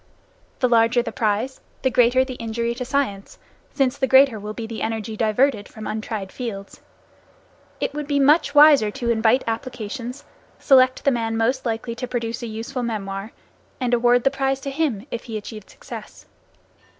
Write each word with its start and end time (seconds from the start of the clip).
The 0.61 0.67
larger 0.67 1.03
the 1.03 1.11
prize, 1.11 1.61
the 1.83 1.91
greater 1.91 2.25
the 2.25 2.33
injury 2.33 2.73
to 2.73 2.83
science, 2.83 3.37
since 3.71 3.99
the 3.99 4.07
greater 4.07 4.39
will 4.39 4.55
be 4.55 4.65
the 4.65 4.81
energy 4.81 5.15
diverted 5.15 5.69
from 5.69 5.85
untried 5.85 6.31
fields. 6.31 6.81
It 7.79 7.93
would 7.93 8.07
be 8.07 8.19
much 8.19 8.55
wiser 8.55 8.89
to 8.89 9.11
invite 9.11 9.43
applications, 9.45 10.23
select 10.57 11.03
the 11.05 11.11
man 11.11 11.37
most 11.37 11.67
likely 11.67 11.93
to 11.93 12.07
produce 12.07 12.41
a 12.41 12.47
useful 12.47 12.81
memoir, 12.81 13.31
and 13.79 13.93
award 13.93 14.23
the 14.23 14.31
prize 14.31 14.59
to 14.61 14.71
him 14.71 15.05
if 15.11 15.25
he 15.25 15.37
achieved 15.37 15.69
success. 15.69 16.25